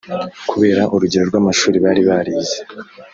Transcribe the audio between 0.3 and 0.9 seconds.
kubera